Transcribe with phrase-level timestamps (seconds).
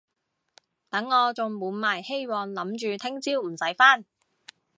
[0.89, 4.03] 等我仲滿懷希望諗住聽朝唔使返